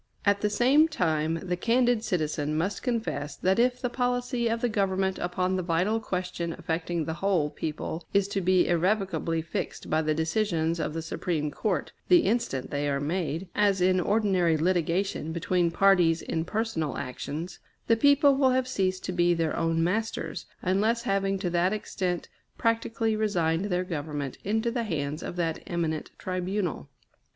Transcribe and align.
At 0.25 0.41
the 0.41 0.49
same 0.49 0.87
time 0.87 1.35
the 1.43 1.55
candid 1.55 2.03
citizen 2.03 2.57
must 2.57 2.81
confess 2.81 3.35
that 3.35 3.59
if 3.59 3.79
the 3.79 3.89
policy 3.91 4.47
of 4.47 4.61
the 4.61 4.67
Government 4.67 5.19
upon 5.19 5.55
the 5.55 5.61
vital 5.61 5.99
question 5.99 6.53
affecting 6.53 7.05
the 7.05 7.13
whole 7.21 7.51
people 7.51 8.03
is 8.11 8.27
to 8.29 8.41
be 8.41 8.67
irrevocably 8.67 9.43
fixed 9.43 9.91
by 9.91 10.01
the 10.01 10.15
decisions 10.15 10.79
of 10.79 10.95
the 10.95 11.03
Supreme 11.03 11.51
Court, 11.51 11.91
the 12.07 12.21
instant 12.21 12.71
they 12.71 12.89
are 12.89 12.99
made, 12.99 13.47
as 13.53 13.79
in 13.79 13.99
ordinary 13.99 14.57
litigation 14.57 15.31
between 15.33 15.69
parties 15.69 16.23
in 16.23 16.45
personal 16.45 16.97
actions, 16.97 17.59
the 17.85 17.95
people 17.95 18.33
will 18.33 18.49
have 18.49 18.67
ceased 18.67 19.05
to 19.05 19.11
be 19.11 19.35
their 19.35 19.55
own 19.55 19.83
masters, 19.83 20.47
unless 20.63 21.03
having 21.03 21.37
to 21.37 21.51
that 21.51 21.73
extent 21.73 22.27
practically 22.57 23.15
resigned 23.15 23.65
their 23.65 23.83
Government 23.83 24.39
into 24.43 24.71
the 24.71 24.81
hands 24.85 25.21
of 25.21 25.35
that 25.35 25.59
eminent 25.67 26.09
tribunal. 26.17 26.89